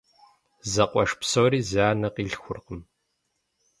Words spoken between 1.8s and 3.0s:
анэ къилъхуркъым.